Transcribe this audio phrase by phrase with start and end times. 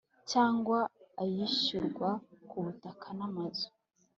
[0.31, 0.79] cyangwa
[1.21, 2.09] ayishyurwa
[2.49, 3.67] ku butaka n amazu